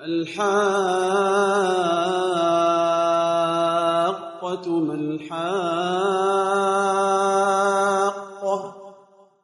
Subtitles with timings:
[0.00, 0.38] الحاقة
[4.68, 5.54] ما الحاقة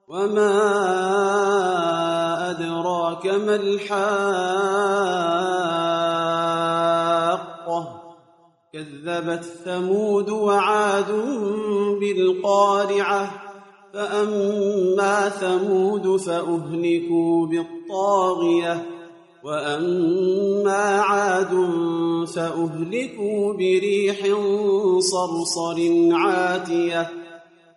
[0.09, 0.61] وما
[2.51, 4.15] أدراك ما الحاقة
[8.73, 11.11] كذبت ثمود وعاد
[12.01, 13.31] بالقارعة
[13.93, 18.94] فأما ثمود فأهلكوا بالطاغية
[19.45, 21.51] وأما عاد
[22.35, 24.19] فأهلكوا بريح
[24.99, 25.79] صرصر
[26.13, 27.11] عاتية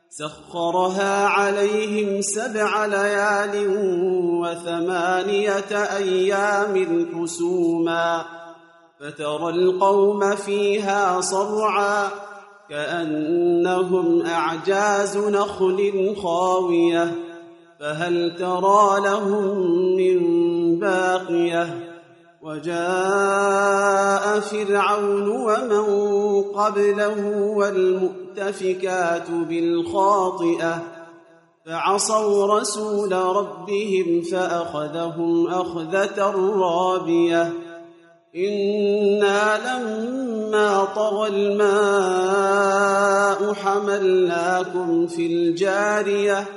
[0.10, 3.68] سخرها عليهم سبع ليال
[4.42, 8.26] وثمانية أيام حسوما
[9.00, 12.10] فترى القوم فيها صرعا
[12.70, 17.27] كأنهم أعجاز نخل خاوية
[17.80, 19.58] فهل ترى لهم
[19.98, 20.20] من
[20.80, 21.98] باقية؟
[22.42, 25.84] وجاء فرعون ومن
[26.42, 30.84] قبله والمؤتفكات بالخاطئة
[31.66, 37.54] فعصوا رسول ربهم فأخذهم أخذة رابية.
[38.36, 42.58] إنا لما طغى الماء
[43.54, 46.57] حملناكم في الجارية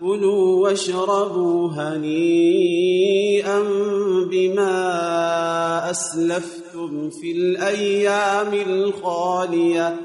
[0.00, 3.62] كلوا واشربوا هنيئا
[4.30, 9.96] بما أسلفتم في الأيام الخالية.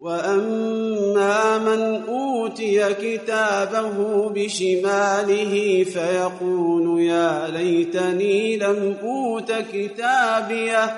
[0.00, 10.96] وأما من أوتي كتابه بشماله فيقول يا ليتني لم أوت كتابيه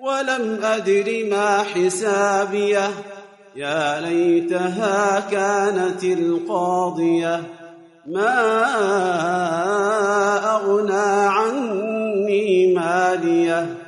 [0.00, 2.90] ولم أدر ما حسابيه.
[3.56, 7.42] يا ليتها كانت القاضية.
[8.06, 8.50] ما
[10.56, 13.78] أغنى عني مالية.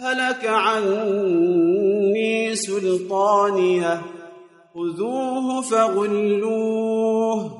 [0.00, 1.74] هلك عني
[2.54, 4.00] سلطانية.
[4.74, 7.50] خذوه فغلوه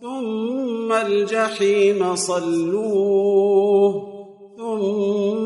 [0.00, 3.92] ثم الجحيم صلوه
[4.56, 5.45] ثم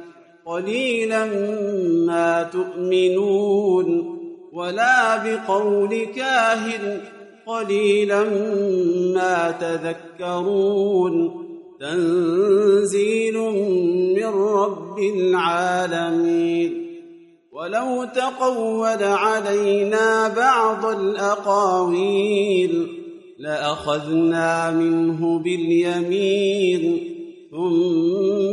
[0.45, 1.25] قليلا
[2.05, 4.17] ما تؤمنون
[4.53, 7.01] ولا بقول كاهن
[7.45, 8.23] قليلا
[9.13, 11.41] ما تذكرون
[11.79, 13.37] تنزيل
[14.15, 16.87] من رب العالمين
[17.51, 22.87] ولو تقول علينا بعض الأقاويل
[23.39, 27.07] لأخذنا منه باليمين
[27.51, 28.10] ثم